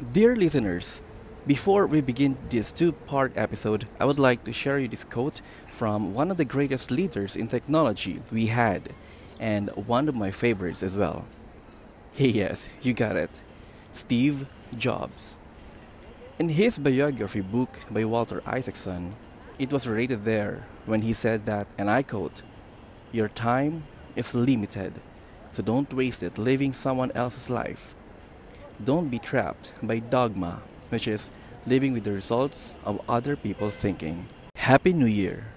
[0.00, 1.02] Dear listeners,
[1.44, 5.40] before we begin this two part episode, I would like to share you this quote
[5.72, 8.94] from one of the greatest leaders in technology we had,
[9.40, 11.24] and one of my favorites as well.
[12.14, 13.40] yes, you got it
[13.90, 15.36] Steve Jobs.
[16.38, 19.16] In his biography book by Walter Isaacson,
[19.58, 22.42] it was related there when he said that, and I quote,
[23.10, 23.82] Your time
[24.14, 25.00] is limited,
[25.50, 27.96] so don't waste it living someone else's life
[28.78, 31.30] don't be trapped by dogma, which is
[31.66, 34.26] living with the results of other people's thinking.
[34.54, 35.50] Happy New Year!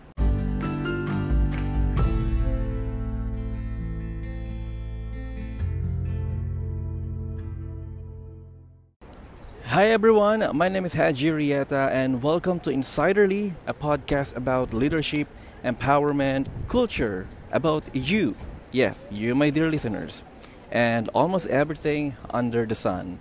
[9.70, 15.28] Hi everyone, my name is Haji Rieta and welcome to Insiderly, a podcast about leadership,
[15.64, 18.36] empowerment, culture, about you.
[18.72, 20.24] Yes, you my dear listeners
[20.72, 23.20] and almost everything under the sun.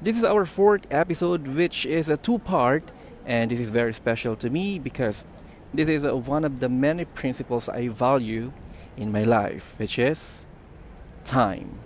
[0.00, 2.82] This is our fourth episode, which is a two part,
[3.28, 5.22] and this is very special to me because
[5.72, 8.50] this is one of the many principles I value
[8.96, 10.46] in my life, which is
[11.24, 11.78] time.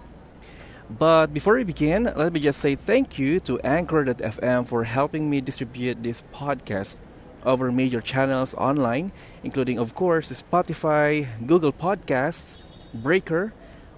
[0.89, 5.41] But before we begin, let me just say thank you to Anchor.fm for helping me
[5.43, 6.97] distribute this podcast
[7.45, 9.11] over major channels online,
[9.43, 12.57] including, of course, Spotify, Google Podcasts,
[12.95, 13.53] Breaker,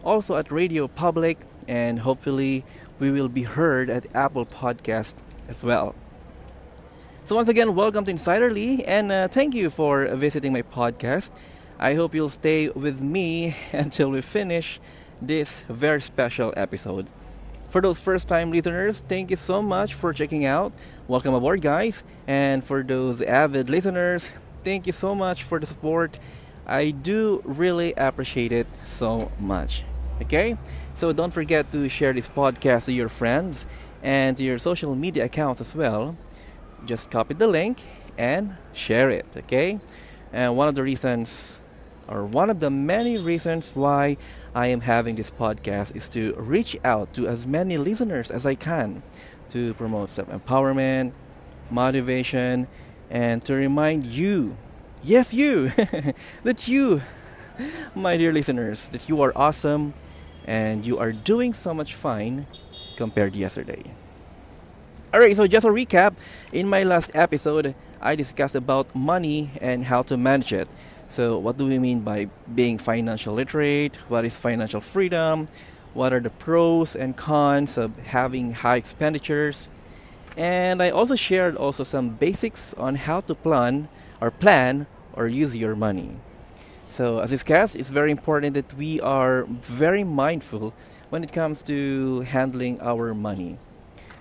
[0.04, 2.64] also at Radio Public, and hopefully
[2.98, 5.14] we will be heard at Apple Podcast
[5.48, 5.94] as well.
[7.24, 11.30] So once again, welcome to Insiderly, and uh, thank you for visiting my podcast.
[11.78, 14.80] I hope you'll stay with me until we finish
[15.20, 17.06] this very special episode.
[17.68, 20.72] For those first time listeners, thank you so much for checking out.
[21.06, 22.02] Welcome aboard, guys.
[22.26, 24.32] And for those avid listeners,
[24.64, 26.18] thank you so much for the support
[26.70, 29.84] I do really appreciate it so much.
[30.20, 30.58] Okay?
[30.94, 33.64] So don't forget to share this podcast to your friends
[34.02, 36.14] and to your social media accounts as well.
[36.84, 37.80] Just copy the link
[38.18, 39.78] and share it, okay?
[40.30, 41.62] And one of the reasons
[42.06, 44.16] or one of the many reasons why
[44.54, 48.54] I am having this podcast is to reach out to as many listeners as I
[48.54, 49.02] can
[49.50, 51.12] to promote self empowerment,
[51.70, 52.68] motivation,
[53.10, 54.56] and to remind you
[55.02, 55.70] Yes, you!
[56.42, 57.02] that you,
[57.94, 59.94] my dear listeners, that you are awesome
[60.44, 62.46] and you are doing so much fine
[62.96, 63.84] compared to yesterday.
[65.14, 66.14] Alright, so just a recap
[66.52, 70.68] in my last episode, I discussed about money and how to manage it.
[71.08, 73.96] So, what do we mean by being financial literate?
[74.08, 75.48] What is financial freedom?
[75.94, 79.68] What are the pros and cons of having high expenditures?
[80.36, 83.88] And I also shared also some basics on how to plan
[84.20, 86.16] or plan or use your money.
[86.88, 90.72] So as discussed, it's very important that we are very mindful
[91.10, 93.58] when it comes to handling our money.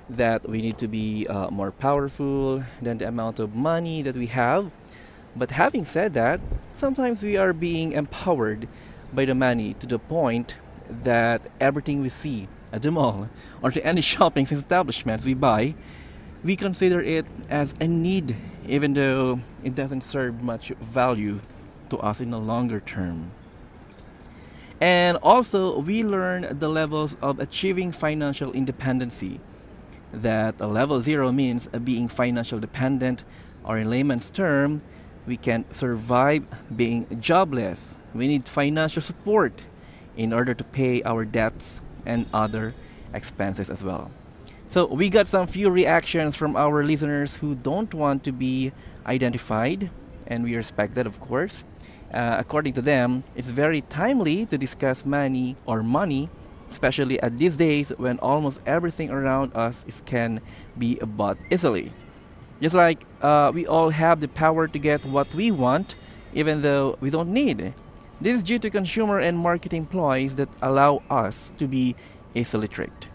[0.10, 4.28] That we need to be uh, more powerful than the amount of money that we
[4.28, 4.72] have.
[5.36, 6.40] But having said that,
[6.74, 8.68] sometimes we are being empowered
[9.14, 10.56] by the money to the point
[10.90, 13.30] that everything we see at the mall
[13.62, 15.74] or to any shopping establishment we buy
[16.44, 18.36] we consider it as a need,
[18.68, 21.40] even though it doesn't serve much value
[21.90, 23.32] to us in the longer term.
[24.80, 29.40] And also, we learn the levels of achieving financial independency.
[30.14, 33.24] That level zero means being financial dependent,
[33.64, 34.82] or in layman's term,
[35.26, 37.96] we can survive being jobless.
[38.14, 39.64] We need financial support
[40.16, 42.74] in order to pay our debts and other
[43.14, 44.12] expenses as well.
[44.70, 48.74] So we got some few reactions from our listeners who don't want to be
[49.08, 49.90] identified,
[50.28, 51.64] and we respect that, of course.
[52.14, 56.28] Uh, according to them, it's very timely to discuss money or money,
[56.70, 60.42] especially at these days when almost everything around us is, can
[60.78, 61.94] be bought easily.
[62.62, 65.96] Just like uh, we all have the power to get what we want,
[66.34, 67.74] even though we don't need.
[68.20, 71.96] This is due to consumer and marketing ploys that allow us to be
[72.36, 73.08] easily tricked.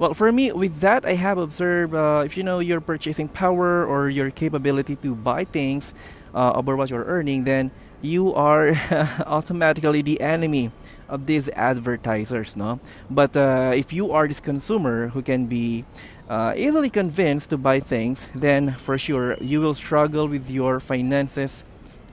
[0.00, 3.84] Well, for me, with that, I have observed uh, if you know your purchasing power
[3.84, 5.92] or your capability to buy things
[6.34, 7.68] uh, over what you're earning, then
[8.00, 8.72] you are
[9.28, 10.72] automatically the enemy
[11.10, 12.78] of these advertisers no
[13.10, 15.84] but uh, if you are this consumer who can be
[16.30, 21.64] uh, easily convinced to buy things then for sure you will struggle with your finances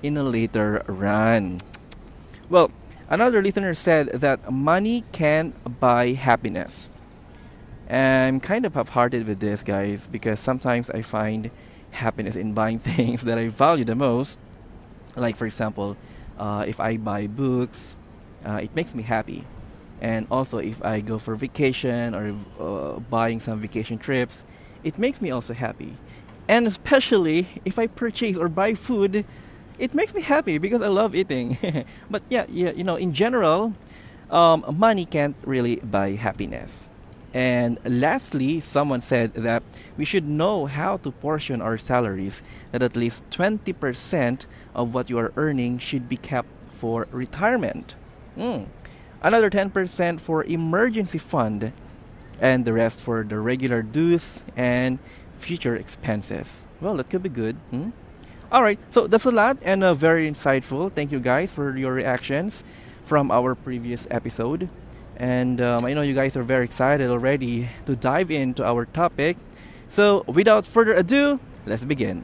[0.01, 1.56] in a later run
[2.50, 2.72] well
[3.07, 6.90] another listener said that money can buy happiness
[7.89, 11.50] I'm kind of half-hearted with this, guys, because sometimes I find
[11.92, 14.39] happiness in buying things that I value the most.
[15.16, 15.95] Like, for example,
[16.38, 17.95] uh, if I buy books,
[18.45, 19.45] uh, it makes me happy.
[20.01, 24.44] And also, if I go for vacation or uh, buying some vacation trips,
[24.83, 25.94] it makes me also happy.
[26.50, 29.25] And especially if I purchase or buy food,
[29.80, 31.57] it makes me happy because I love eating.
[32.12, 33.74] but yeah, yeah, you know, in general,
[34.30, 36.90] um, money can't really buy happiness.
[37.33, 39.63] And lastly, someone said that
[39.97, 42.41] we should know how to portion our salaries,
[42.71, 47.95] that at least 20% of what you are earning should be kept for retirement.
[48.38, 48.68] Mm.
[49.21, 51.74] Another 10% for emergency fund,
[52.39, 55.00] and the rest for the regular dues and
[55.39, 56.68] future expenses.
[56.80, 57.56] Well, that could be good.
[57.71, 57.89] Hmm?
[58.51, 60.91] All right, so that's a lot and uh, very insightful.
[60.94, 62.63] Thank you guys for your reactions
[63.06, 64.69] from our previous episode.
[65.18, 69.36] And um, I know you guys are very excited already to dive into our topic.
[69.90, 72.22] So, without further ado, let's begin.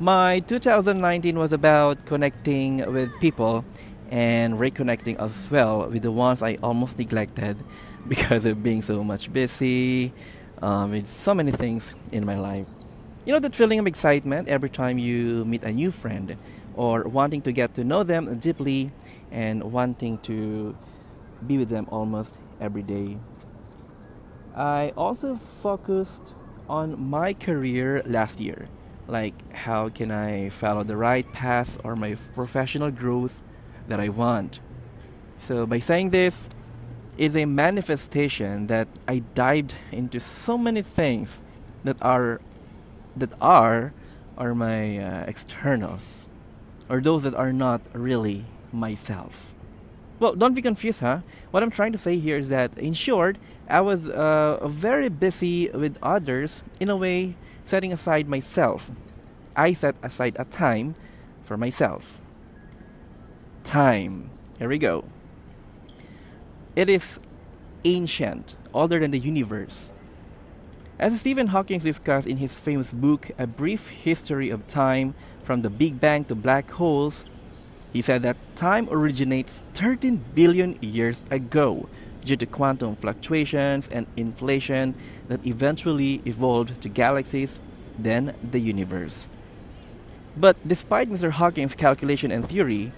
[0.00, 3.64] My 2019 was about connecting with people
[4.10, 7.56] and reconnecting as well with the ones I almost neglected
[8.08, 10.12] because of being so much busy,
[10.62, 12.66] um, with so many things in my life.
[13.24, 16.36] You know that feeling of excitement every time you meet a new friend
[16.74, 18.92] or wanting to get to know them deeply
[19.30, 20.76] and wanting to
[21.46, 23.18] be with them almost every day.
[24.54, 26.34] I also focused
[26.68, 28.66] on my career last year,
[29.06, 33.42] like how can I follow the right path or my professional growth
[33.88, 34.60] that I want.
[35.40, 36.48] So by saying this,
[37.20, 41.42] is a manifestation that I dived into so many things
[41.84, 42.40] that are
[43.14, 43.92] that are
[44.38, 46.26] are my uh, externals
[46.88, 49.52] or those that are not really myself.
[50.18, 51.20] Well, don't be confused, huh?
[51.50, 53.36] What I'm trying to say here is that, in short,
[53.68, 58.90] I was uh, very busy with others in a way, setting aside myself.
[59.56, 60.94] I set aside a time
[61.44, 62.20] for myself.
[63.64, 64.28] Time.
[64.58, 65.04] Here we go.
[66.76, 67.18] It is
[67.84, 69.92] ancient, older than the universe.
[71.00, 75.70] As Stephen Hawking discussed in his famous book, A Brief History of Time From the
[75.70, 77.24] Big Bang to Black Holes,
[77.92, 81.88] he said that time originates 13 billion years ago
[82.24, 84.94] due to quantum fluctuations and inflation
[85.26, 87.58] that eventually evolved to galaxies,
[87.98, 89.26] then the universe.
[90.36, 91.30] But despite Mr.
[91.32, 92.92] Hawking's calculation and theory,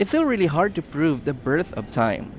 [0.00, 2.32] it's still really hard to prove the birth of time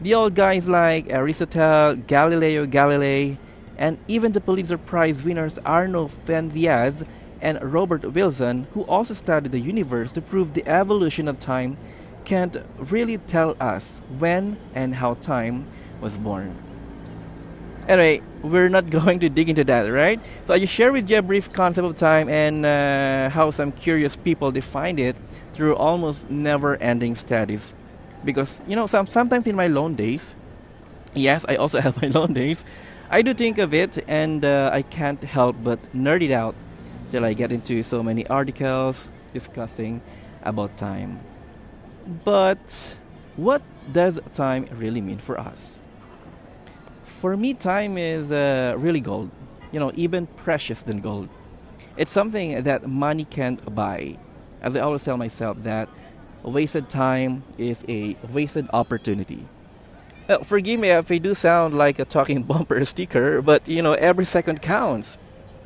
[0.00, 3.36] the old guys like Aristotle, Galileo Galilei,
[3.76, 6.52] and even the Pulitzer Prize winners Arno Van
[7.42, 11.76] and Robert Wilson, who also studied the universe to prove the evolution of time,
[12.24, 15.66] can't really tell us when and how time
[16.00, 16.54] was born.
[17.88, 20.20] Anyway, we're not going to dig into that, right?
[20.44, 23.72] So I just share with you a brief concept of time and uh, how some
[23.72, 25.16] curious people defined it
[25.54, 27.72] through almost never-ending studies
[28.24, 30.34] because you know some sometimes in my lone days,
[31.14, 32.64] yes, I also have my lone days.
[33.10, 36.54] I do think of it, and uh, I can't help but nerd it out
[37.10, 40.02] till I get into so many articles discussing
[40.42, 41.18] about time.
[42.24, 42.96] But
[43.36, 43.62] what
[43.92, 45.82] does time really mean for us?
[47.04, 49.30] For me, time is uh, really gold,
[49.72, 51.28] you know, even precious than gold.
[51.96, 54.18] It's something that money can't buy.
[54.60, 55.88] As I always tell myself that
[56.42, 59.44] wasted time is a wasted opportunity.
[60.28, 63.94] Now, forgive me if I do sound like a talking bumper sticker, but you know,
[63.94, 65.18] every second counts.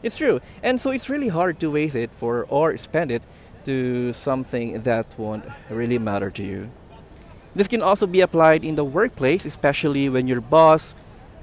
[0.03, 0.41] It's true.
[0.63, 3.23] And so it's really hard to waste it for or spend it
[3.65, 6.71] to something that won't really matter to you.
[7.55, 10.95] This can also be applied in the workplace, especially when your boss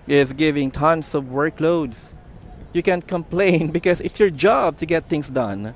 [0.08, 2.14] is giving tons of workloads.
[2.74, 5.74] You can't complain because it's your job to get things done,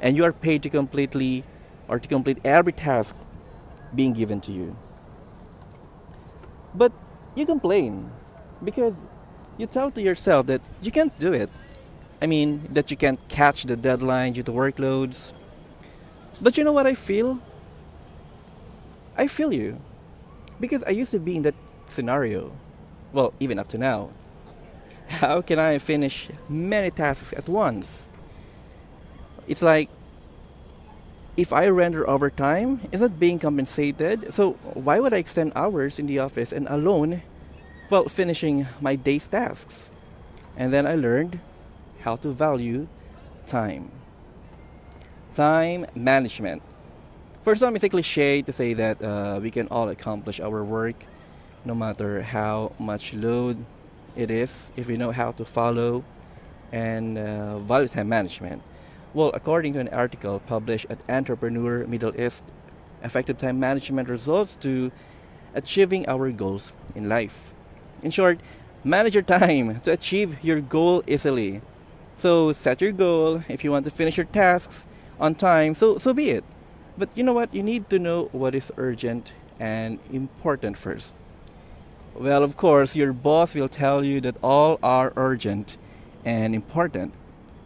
[0.00, 1.44] and you are paid to completely
[1.88, 3.16] or to complete every task
[3.94, 4.76] being given to you.
[6.74, 6.92] But
[7.34, 8.10] you complain
[8.62, 9.06] because
[9.56, 11.50] you tell to yourself that you can't do it.
[12.20, 15.32] I mean, that you can't catch the deadline due to workloads.
[16.40, 17.40] But you know what I feel?
[19.16, 19.80] I feel you.
[20.60, 21.54] Because I used to be in that
[21.86, 22.52] scenario.
[23.12, 24.10] Well, even up to now.
[25.08, 28.12] How can I finish many tasks at once?
[29.46, 29.88] It's like
[31.38, 34.34] if I render overtime, it's not being compensated.
[34.34, 37.22] So why would I extend hours in the office and alone
[37.88, 39.92] while finishing my day's tasks?
[40.58, 41.38] And then I learned
[42.00, 42.88] how to value
[43.46, 43.92] time.
[45.32, 46.60] Time management.
[47.42, 51.06] For some, it's a cliche to say that uh, we can all accomplish our work
[51.64, 53.64] no matter how much load
[54.16, 56.02] it is if we know how to follow
[56.72, 58.60] and uh, value time management.
[59.14, 62.44] Well, according to an article published at Entrepreneur Middle East,
[63.02, 64.92] effective time management results to
[65.54, 67.54] achieving our goals in life.
[68.02, 68.38] In short,
[68.84, 71.62] manage your time to achieve your goal easily.
[72.18, 74.86] So set your goal if you want to finish your tasks
[75.18, 76.44] on time, so so be it.
[76.98, 77.54] But you know what?
[77.54, 81.14] You need to know what is urgent and important first.
[82.14, 85.78] Well, of course, your boss will tell you that all are urgent
[86.26, 87.14] and important.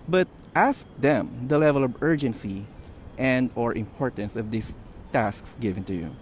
[0.09, 2.67] But ask them the level of urgency
[3.17, 4.77] and or importance of these
[5.13, 6.15] tasks given to you.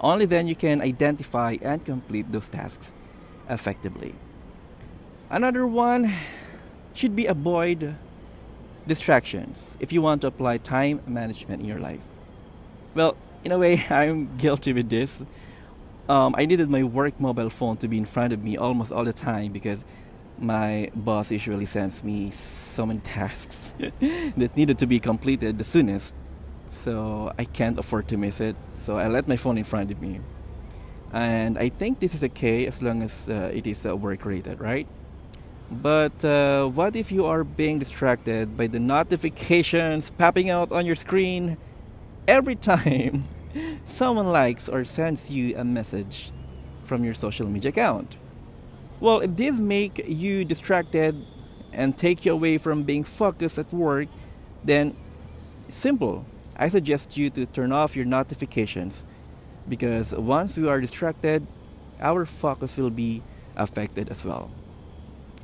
[0.00, 2.92] Only then you can identify and complete those tasks
[3.48, 4.14] effectively.
[5.30, 6.12] Another one
[6.94, 7.94] should be avoid
[8.86, 12.04] distractions if you want to apply time management in your life.
[12.94, 15.24] Well, in a way, I'm guilty with this.
[16.08, 19.04] Um, I needed my work mobile phone to be in front of me almost all
[19.04, 19.84] the time because
[20.38, 26.14] my boss usually sends me so many tasks that needed to be completed the soonest,
[26.70, 28.56] so I can't afford to miss it.
[28.74, 30.20] So I let my phone in front of me.
[31.12, 34.60] And I think this is okay as long as uh, it is uh, work related,
[34.60, 34.86] right?
[35.70, 40.96] But uh, what if you are being distracted by the notifications popping out on your
[40.96, 41.58] screen
[42.26, 43.24] every time
[43.84, 46.30] someone likes or sends you a message
[46.84, 48.16] from your social media account?
[49.02, 51.26] Well, if this make you distracted
[51.72, 54.06] and take you away from being focused at work,
[54.62, 54.96] then
[55.68, 56.24] simple.
[56.56, 59.04] I suggest you to turn off your notifications
[59.68, 61.48] because once we are distracted,
[61.98, 63.24] our focus will be
[63.56, 64.52] affected as well.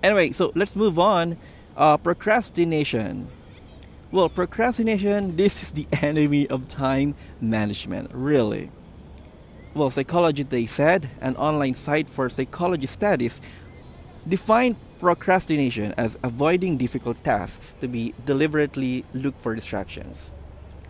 [0.04, 1.36] Anyway, so let's move on.
[1.76, 3.26] Uh, procrastination.
[4.12, 8.70] Well, procrastination, this is the enemy of time management, really.
[9.78, 13.40] Well, Psychology Today said, an online site for psychology studies,
[14.26, 20.32] defined procrastination as avoiding difficult tasks to be deliberately look for distractions.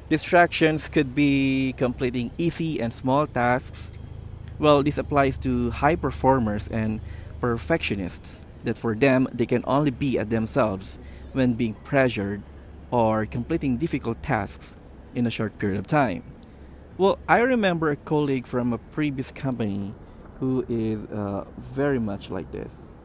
[0.08, 3.92] Distractions could be completing easy and small tasks.
[4.58, 7.02] Well, this applies to high performers and
[7.42, 10.96] perfectionists, that for them, they can only be at themselves
[11.34, 12.40] when being pressured
[12.90, 14.78] or completing difficult tasks
[15.14, 16.22] in a short period of time.
[16.98, 19.94] Well, I remember a colleague from a previous company
[20.40, 22.98] who is uh, very much like this.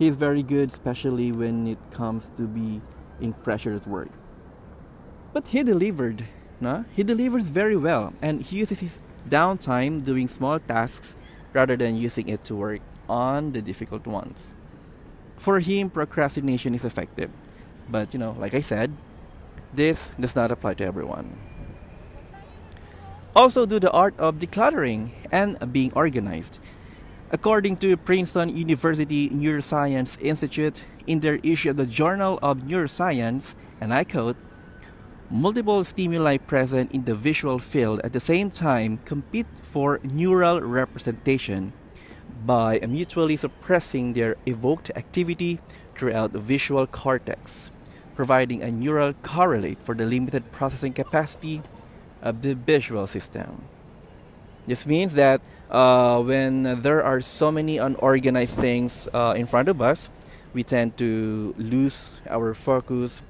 [0.00, 2.80] He's very good, especially when it comes to be
[3.20, 4.10] in pressure work.
[5.32, 6.24] But he delivered,
[6.60, 6.86] no?
[6.90, 11.14] He delivers very well, and he uses his downtime doing small tasks
[11.52, 14.56] rather than using it to work on the difficult ones.
[15.38, 17.30] For him, procrastination is effective,
[17.88, 18.90] but you know, like I said,
[19.72, 21.38] this does not apply to everyone
[23.34, 26.58] also do the art of decluttering and being organized.
[27.30, 33.92] According to Princeton University Neuroscience Institute, in their issue of the Journal of Neuroscience, and
[33.92, 34.36] I quote,
[35.30, 41.72] multiple stimuli present in the visual field at the same time compete for neural representation
[42.46, 45.58] by mutually suppressing their evoked activity
[45.96, 47.70] throughout the visual cortex,
[48.14, 51.62] providing a neural correlate for the limited processing capacity
[52.24, 53.62] a visual system.
[54.66, 55.40] This means that
[55.70, 60.08] uh, when there are so many unorganized things uh, in front of us,
[60.54, 63.22] we tend to lose our focus.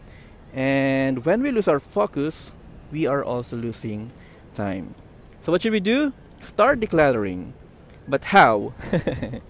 [0.54, 2.52] And when we lose our focus,
[2.92, 4.12] we are also losing
[4.54, 4.94] time.
[5.40, 6.12] So, what should we do?
[6.40, 7.50] Start decluttering.
[8.06, 8.74] But how?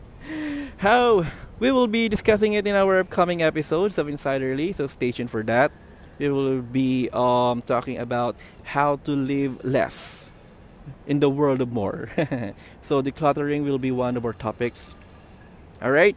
[0.78, 1.26] how?
[1.58, 5.42] We will be discussing it in our upcoming episodes of Insiderly, so stay tuned for
[5.44, 5.70] that
[6.18, 10.30] we will be um, talking about how to live less
[11.06, 12.10] in the world of more.
[12.80, 14.94] so decluttering will be one of our topics.
[15.82, 16.16] All right.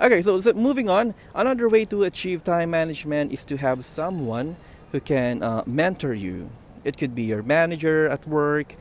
[0.00, 4.56] Okay, so, so, moving on, another way to achieve time management is to have someone
[4.90, 6.50] who can uh, mentor you.
[6.82, 8.74] It could be your manager at work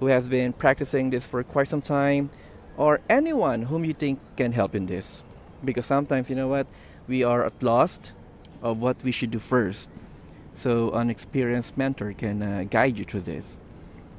[0.00, 2.30] who has been practicing this for quite some time,
[2.76, 5.22] or anyone whom you think can help in this.
[5.64, 6.66] Because sometimes, you know what,
[7.06, 8.12] we are at lost
[8.64, 9.88] of what we should do first.
[10.54, 13.60] So an experienced mentor can uh, guide you through this.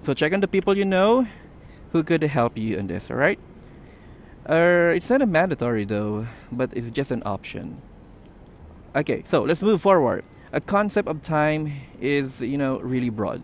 [0.03, 1.27] So check on the people you know
[1.91, 3.39] who could help you in this, all right?
[4.47, 7.81] Uh, it's not a mandatory though, but it's just an option.
[8.95, 10.23] Okay, so let's move forward.
[10.53, 13.41] A concept of time is, you know, really broad.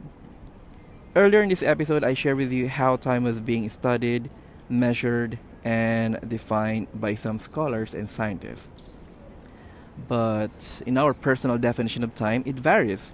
[1.15, 4.29] Earlier in this episode, I shared with you how time was being studied,
[4.69, 8.69] measured, and defined by some scholars and scientists.
[10.07, 13.13] But in our personal definition of time, it varies.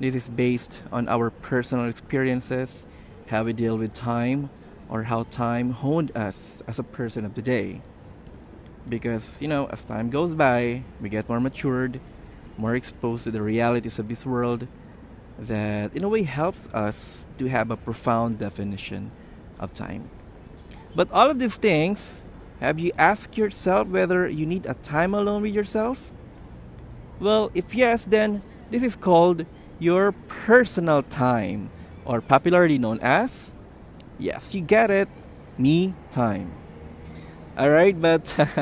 [0.00, 2.86] This is based on our personal experiences,
[3.28, 4.50] how we deal with time,
[4.88, 7.80] or how time honed us as a person of the day.
[8.88, 12.00] Because, you know, as time goes by, we get more matured,
[12.56, 14.66] more exposed to the realities of this world
[15.38, 19.10] that, in a way, helps us to have a profound definition
[19.60, 20.08] of time.
[20.94, 22.24] But all of these things
[22.60, 26.10] have you asked yourself whether you need a time alone with yourself?
[27.20, 29.46] Well, if yes, then this is called
[29.78, 31.70] your personal time,
[32.04, 33.54] or popularly known as,
[34.18, 35.06] yes, you get it,
[35.56, 36.50] me time.
[37.56, 38.34] All right, but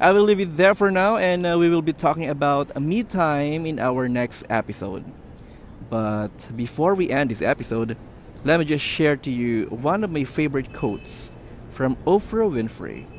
[0.00, 3.02] I will leave it there for now, and uh, we will be talking about me
[3.02, 5.04] time in our next episode.
[5.90, 7.98] But before we end this episode,
[8.44, 11.36] let me just share to you one of my favorite quotes
[11.68, 13.11] from Oprah Winfrey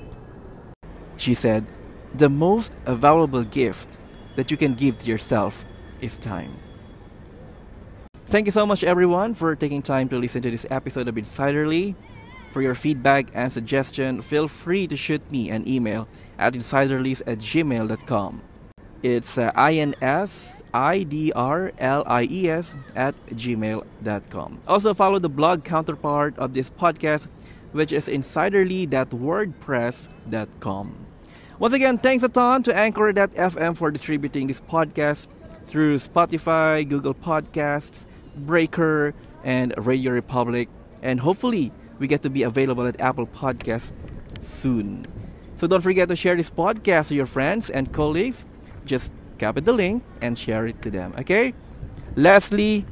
[1.24, 1.63] she said,
[2.13, 3.88] The most valuable gift
[4.36, 5.63] that you can give to yourself
[6.03, 6.53] is time.
[8.27, 11.96] Thank you so much, everyone, for taking time to listen to this episode of Insiderly.
[12.51, 17.39] For your feedback and suggestion, feel free to shoot me an email at insiderlies at
[17.39, 18.44] gmail.com.
[19.01, 20.25] It's uh, I-N-S-I-D-R-L-I-E-S
[22.96, 24.51] at gmail.com.
[24.68, 27.27] Also, follow the blog counterpart of this podcast,
[27.74, 31.02] which is insiderly.wordpress.com.
[31.63, 35.27] Once again, thanks a ton to Anchor.fm for distributing this podcast
[35.65, 38.03] through Spotify, Google Podcasts,
[38.36, 39.13] Breaker,
[39.48, 40.67] and Radio Republic.
[41.01, 43.93] And hopefully, we get to be available at Apple Podcasts
[44.43, 45.05] soon.
[45.55, 48.43] So don't forget to share this podcast to your friends and colleagues.
[48.84, 51.53] Just copy the link and share it to them, okay?
[52.20, 52.84] Lastly,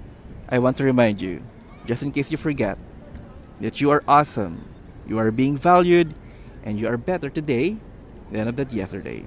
[0.47, 1.43] I want to remind you,
[1.85, 2.77] just in case you forget,
[3.59, 4.63] that you are awesome,
[5.05, 6.15] you are being valued,
[6.63, 7.75] and you are better today
[8.39, 9.23] end of that yesterday.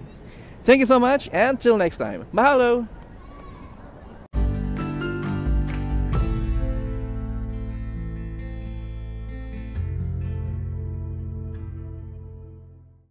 [0.63, 2.27] Thank you so much, and till next time.
[2.33, 2.89] Mahalo!